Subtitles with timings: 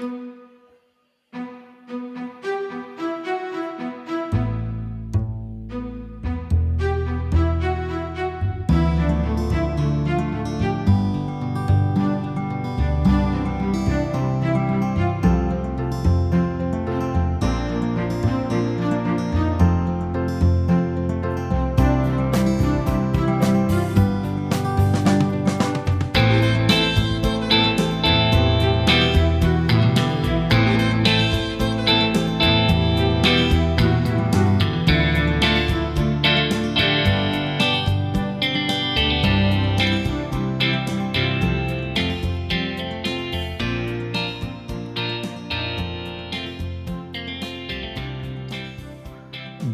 [0.00, 0.34] Thank mm -hmm.
[0.34, 0.39] you.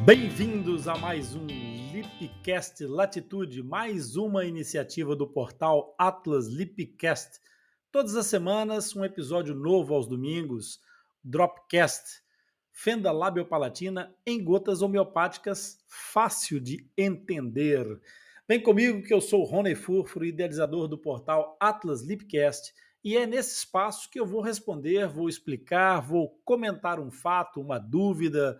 [0.07, 7.41] Bem-vindos a mais um Lipcast Latitude, mais uma iniciativa do portal Atlas Lipcast.
[7.91, 10.81] Todas as semanas, um episódio novo aos domingos,
[11.25, 12.23] Dropcast,
[12.71, 18.01] fenda labiopalatina em gotas homeopáticas, fácil de entender.
[18.47, 22.73] Vem comigo que eu sou Rony Furfuro, idealizador do portal Atlas Lipcast,
[23.03, 27.81] e é nesse espaço que eu vou responder, vou explicar, vou comentar um fato, uma
[27.81, 28.57] dúvida,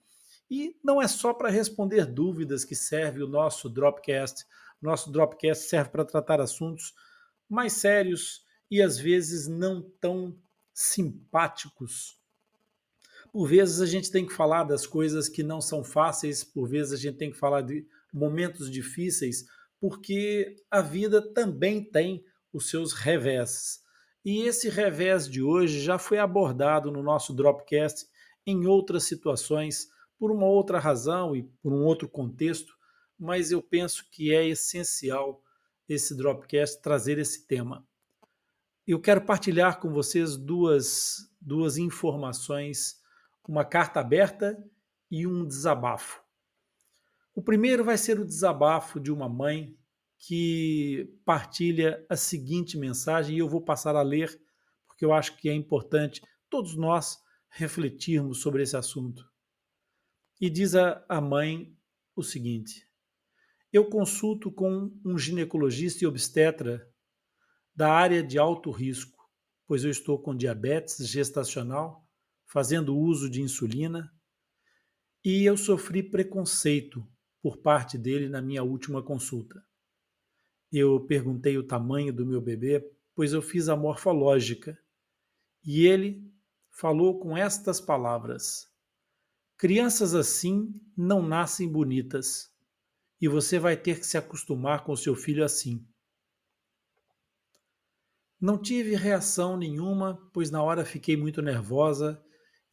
[0.50, 4.46] E não é só para responder dúvidas que serve o nosso Dropcast.
[4.82, 6.94] Nosso Dropcast serve para tratar assuntos
[7.50, 10.34] mais sérios e às vezes não tão
[10.74, 12.18] simpáticos.
[13.30, 16.94] Por vezes a gente tem que falar das coisas que não são fáceis, por vezes
[16.94, 19.46] a gente tem que falar de momentos difíceis,
[19.80, 23.82] porque a vida também tem os seus revés.
[24.24, 28.08] E esse revés de hoje já foi abordado no nosso Dropcast
[28.46, 32.78] em outras situações, por uma outra razão e por um outro contexto,
[33.18, 35.42] mas eu penso que é essencial
[35.88, 37.88] esse Dropcast trazer esse tema.
[38.86, 43.02] Eu quero partilhar com vocês duas, duas informações,
[43.48, 44.62] uma carta aberta
[45.10, 46.22] e um desabafo.
[47.34, 49.78] O primeiro vai ser o desabafo de uma mãe
[50.18, 54.40] que partilha a seguinte mensagem, e eu vou passar a ler,
[54.86, 57.18] porque eu acho que é importante todos nós
[57.50, 59.24] refletirmos sobre esse assunto.
[60.42, 61.74] E diz a, a mãe
[62.16, 62.86] o seguinte:
[63.72, 66.86] Eu consulto com um ginecologista e obstetra
[67.74, 69.18] da área de alto risco,
[69.66, 72.06] pois eu estou com diabetes gestacional,
[72.46, 74.12] fazendo uso de insulina,
[75.24, 77.08] e eu sofri preconceito
[77.42, 79.64] por parte dele na minha última consulta.
[80.72, 82.86] Eu perguntei o tamanho do meu bebê,
[83.16, 84.78] pois eu fiz a morfológica,
[85.64, 86.24] e ele
[86.70, 88.68] falou com estas palavras:
[89.58, 92.54] Crianças assim não nascem bonitas,
[93.20, 95.86] e você vai ter que se acostumar com seu filho assim.
[98.40, 102.24] Não tive reação nenhuma, pois na hora fiquei muito nervosa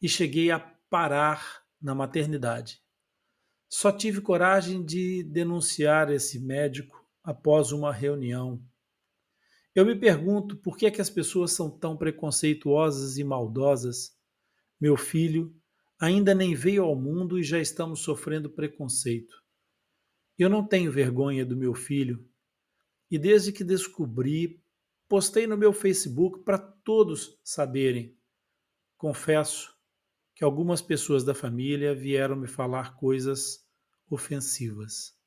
[0.01, 2.81] e cheguei a parar na maternidade.
[3.69, 8.63] Só tive coragem de denunciar esse médico após uma reunião.
[9.75, 14.17] Eu me pergunto por que, é que as pessoas são tão preconceituosas e maldosas.
[14.79, 15.53] Meu filho
[15.99, 19.35] ainda nem veio ao mundo e já estamos sofrendo preconceito.
[20.37, 22.27] Eu não tenho vergonha do meu filho
[23.09, 24.61] e desde que descobri,
[25.07, 28.17] postei no meu Facebook para todos saberem.
[28.97, 29.76] Confesso
[30.37, 33.65] que algumas pessoas da família vieram me falar coisas
[34.07, 35.17] ofensivas.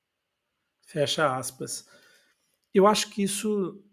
[0.87, 1.85] Fecha aspas.
[2.73, 3.85] Eu acho que isso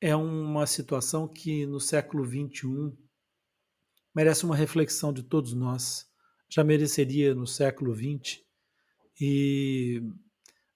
[0.00, 2.96] é uma situação que no século XXI
[4.14, 6.10] merece uma reflexão de todos nós.
[6.48, 8.40] Já mereceria no século XX
[9.20, 10.02] e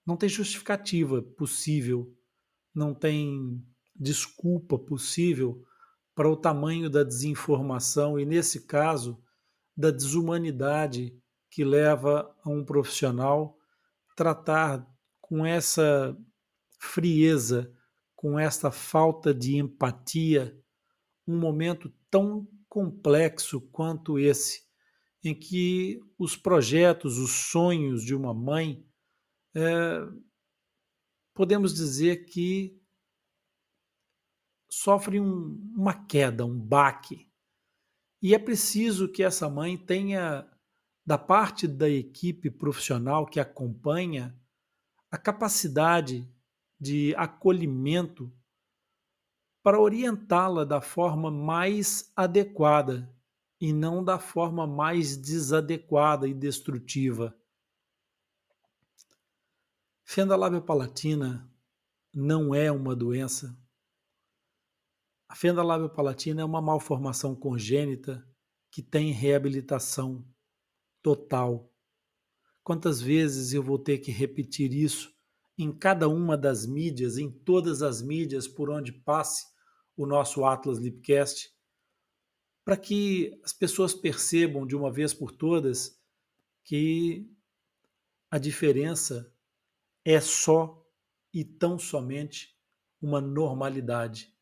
[0.07, 2.15] não tem justificativa possível,
[2.75, 3.65] não tem
[3.97, 5.65] desculpa possível
[6.15, 9.19] para o tamanho da desinformação e, nesse caso,
[9.81, 11.19] da desumanidade
[11.51, 13.59] que leva a um profissional
[14.15, 14.87] tratar
[15.21, 16.15] com essa
[16.79, 17.73] frieza,
[18.15, 20.55] com essa falta de empatia,
[21.27, 24.63] um momento tão complexo quanto esse,
[25.25, 28.85] em que os projetos, os sonhos de uma mãe
[29.55, 30.07] é,
[31.33, 32.79] podemos dizer que
[34.71, 37.30] sofre um, uma queda, um baque.
[38.23, 40.47] E é preciso que essa mãe tenha,
[41.07, 44.39] da parte da equipe profissional que acompanha,
[45.11, 46.29] a capacidade
[46.79, 48.33] de acolhimento
[49.63, 53.13] para orientá-la da forma mais adequada
[53.61, 57.37] e não da forma mais desadequada e destrutiva.
[60.03, 61.49] Fenda lábio palatina
[62.13, 63.60] não é uma doença.
[65.31, 68.27] A fenda lábio palatina é uma malformação congênita
[68.69, 70.27] que tem reabilitação
[71.01, 71.73] total.
[72.65, 75.15] Quantas vezes eu vou ter que repetir isso
[75.57, 79.47] em cada uma das mídias, em todas as mídias por onde passe
[79.97, 81.55] o nosso Atlas Lipcast,
[82.65, 85.97] para que as pessoas percebam de uma vez por todas
[86.65, 87.31] que
[88.29, 89.33] a diferença
[90.05, 90.85] é só
[91.33, 92.59] e tão somente
[93.01, 94.35] uma normalidade.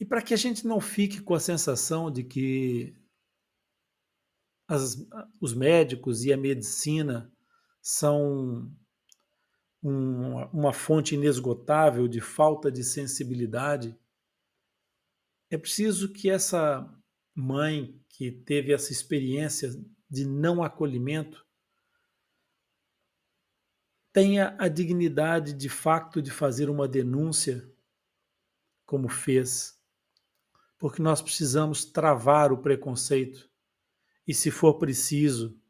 [0.00, 2.96] E para que a gente não fique com a sensação de que
[4.66, 4.96] as,
[5.38, 7.30] os médicos e a medicina
[7.82, 8.74] são
[9.82, 13.98] um, uma fonte inesgotável de falta de sensibilidade,
[15.50, 16.88] é preciso que essa
[17.34, 19.70] mãe que teve essa experiência
[20.08, 21.46] de não acolhimento
[24.12, 27.68] tenha a dignidade de facto de fazer uma denúncia,
[28.84, 29.79] como fez,
[30.80, 33.50] porque nós precisamos travar o preconceito
[34.26, 35.60] e, se for preciso,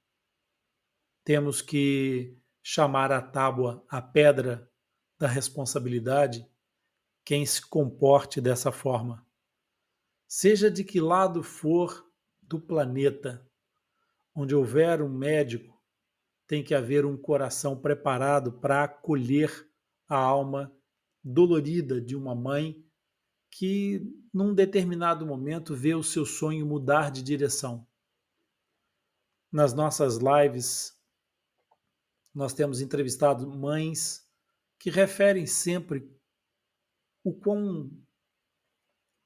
[1.25, 4.71] temos que chamar à tábua a pedra
[5.19, 6.49] da responsabilidade
[7.25, 9.27] quem se comporte dessa forma.
[10.29, 12.09] Seja de que lado for
[12.41, 13.45] do planeta,
[14.33, 15.77] onde houver um médico
[16.47, 19.69] tem que haver um coração preparado para acolher
[20.09, 20.73] a alma
[21.23, 22.85] dolorida de uma mãe
[23.51, 24.03] que,
[24.33, 27.87] num determinado momento, vê o seu sonho mudar de direção.
[29.51, 30.97] Nas nossas lives,
[32.35, 34.25] nós temos entrevistado mães
[34.79, 36.09] que referem sempre
[37.25, 37.91] o quão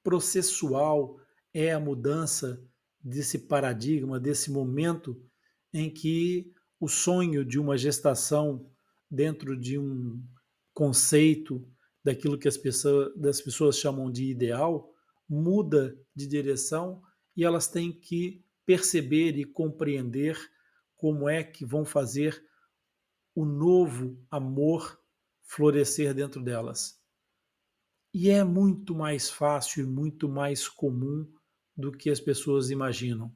[0.02, 1.20] processual
[1.52, 2.62] é a mudança
[3.00, 5.22] desse paradigma, desse momento
[5.72, 8.70] em que o sonho de uma gestação
[9.10, 10.22] dentro de um
[10.72, 11.66] conceito
[12.04, 14.94] daquilo que as pessoas, das pessoas chamam de ideal
[15.28, 17.02] muda de direção
[17.36, 20.38] e elas têm que perceber e compreender
[20.96, 22.44] como é que vão fazer
[23.34, 25.00] o novo amor
[25.42, 27.00] florescer dentro delas.
[28.12, 31.28] E é muito mais fácil e muito mais comum
[31.76, 33.34] do que as pessoas imaginam.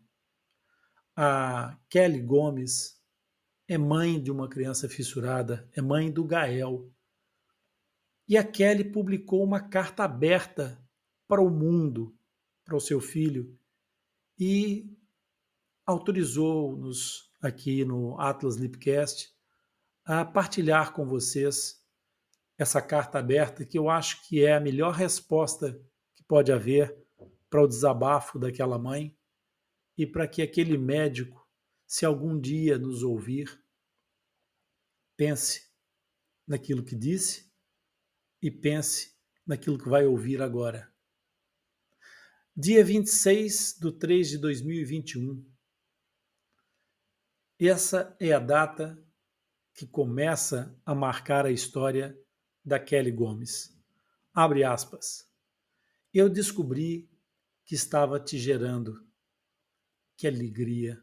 [1.16, 2.96] A Kelly Gomes,
[3.66, 6.90] é mãe de uma criança fissurada, é mãe do Gael.
[8.28, 10.78] E a Kelly publicou uma carta aberta
[11.26, 12.14] para o mundo,
[12.62, 13.58] para o seu filho,
[14.38, 14.94] e
[15.86, 19.34] autorizou-nos aqui no Atlas Lipcast
[20.04, 21.82] a partilhar com vocês
[22.58, 25.80] essa carta aberta, que eu acho que é a melhor resposta
[26.14, 26.94] que pode haver
[27.48, 29.16] para o desabafo daquela mãe
[29.96, 31.48] e para que aquele médico
[31.86, 33.64] se algum dia nos ouvir,
[35.16, 35.72] pense
[36.46, 37.47] naquilo que disse
[38.42, 39.16] e pense
[39.46, 40.92] naquilo que vai ouvir agora.
[42.56, 45.44] Dia 26 de 3 de 2021.
[47.58, 49.02] Essa é a data
[49.74, 52.18] que começa a marcar a história
[52.64, 53.76] da Kelly Gomes.
[54.34, 55.28] Abre aspas.
[56.12, 57.10] Eu descobri
[57.64, 59.06] que estava te gerando.
[60.16, 61.00] Que alegria!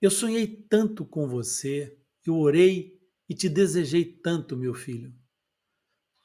[0.00, 5.14] Eu sonhei tanto com você, eu orei e te desejei tanto, meu filho.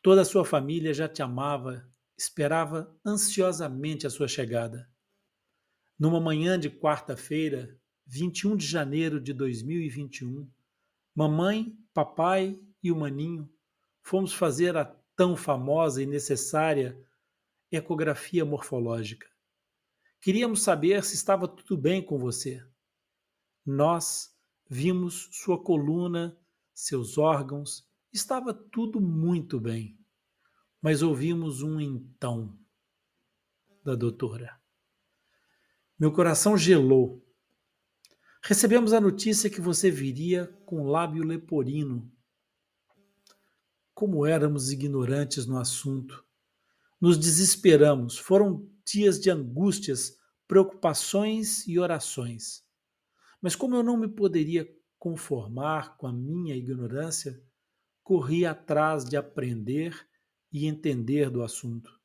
[0.01, 4.89] Toda a sua família já te amava, esperava ansiosamente a sua chegada.
[5.97, 10.49] Numa manhã de quarta-feira, 21 de janeiro de 2021,
[11.13, 13.51] mamãe, papai e o maninho
[14.01, 16.97] fomos fazer a tão famosa e necessária
[17.71, 19.29] ecografia morfológica.
[20.21, 22.65] Queríamos saber se estava tudo bem com você
[23.69, 24.35] nós
[24.67, 26.37] vimos sua coluna,
[26.73, 29.97] seus órgãos, estava tudo muito bem.
[30.81, 32.57] Mas ouvimos um então
[33.83, 34.59] da doutora.
[35.99, 37.25] Meu coração gelou.
[38.41, 42.09] Recebemos a notícia que você viria com lábio leporino.
[43.93, 46.25] Como éramos ignorantes no assunto.
[47.01, 48.17] Nos desesperamos.
[48.17, 52.63] Foram dias de angústias, preocupações e orações.
[53.41, 57.41] Mas como eu não me poderia conformar com a minha ignorância,
[58.09, 59.95] corri atrás de aprender
[60.51, 61.95] e entender do assunto.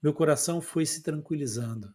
[0.00, 1.92] Meu coração foi se tranquilizando.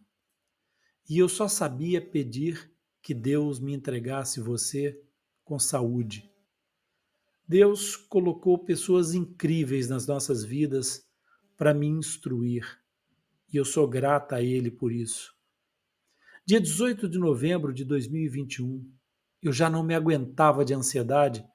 [1.09, 2.69] E eu só sabia pedir
[3.01, 5.01] que Deus me entregasse você
[5.45, 6.29] com saúde.
[7.47, 11.07] Deus colocou pessoas incríveis nas nossas vidas
[11.55, 12.67] para me instruir,
[13.47, 15.33] e eu sou grata a Ele por isso.
[16.45, 18.85] Dia 18 de novembro de 2021,
[19.41, 21.45] eu já não me aguentava de ansiedade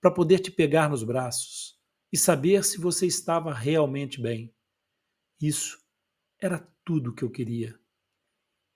[0.00, 1.78] para poder te pegar nos braços
[2.12, 4.54] e saber se você estava realmente bem.
[5.40, 5.78] Isso
[6.40, 7.78] era tudo o que eu queria.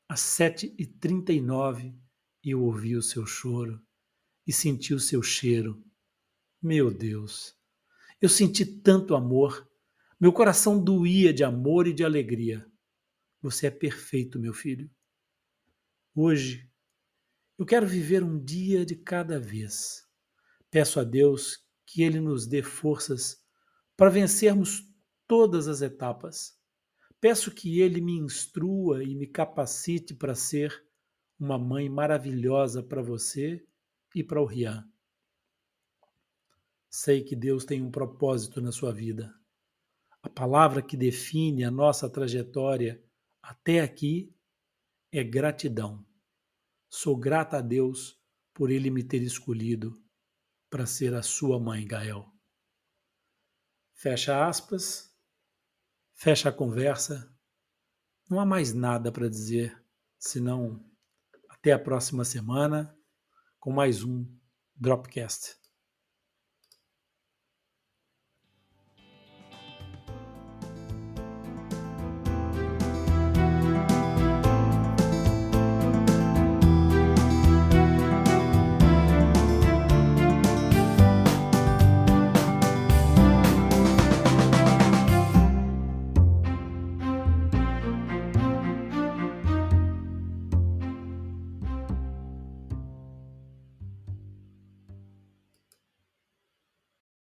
[0.08, 1.96] Às 7h39,
[2.44, 3.80] eu ouvi o seu choro
[4.46, 5.82] e senti o seu cheiro.
[6.60, 7.56] Meu Deus,
[8.20, 9.68] eu senti tanto amor.
[10.20, 12.66] Meu coração doía de amor e de alegria.
[13.40, 14.90] Você é perfeito, meu filho.
[16.14, 16.70] Hoje,
[17.58, 20.06] eu quero viver um dia de cada vez.
[20.72, 23.44] Peço a Deus que Ele nos dê forças
[23.94, 24.90] para vencermos
[25.28, 26.58] todas as etapas.
[27.20, 30.82] Peço que Ele me instrua e me capacite para ser
[31.38, 33.62] uma mãe maravilhosa para você
[34.14, 34.90] e para o Rian.
[36.88, 39.30] Sei que Deus tem um propósito na sua vida.
[40.22, 43.04] A palavra que define a nossa trajetória
[43.42, 44.34] até aqui
[45.12, 46.02] é gratidão.
[46.88, 48.18] Sou grata a Deus
[48.54, 50.01] por Ele me ter escolhido
[50.72, 52.26] para ser a sua mãe, Gael.
[53.92, 55.14] Fecha aspas,
[56.14, 57.30] fecha a conversa.
[58.26, 59.78] Não há mais nada para dizer,
[60.18, 60.82] senão
[61.50, 62.98] até a próxima semana
[63.60, 64.26] com mais um
[64.74, 65.61] Dropcast.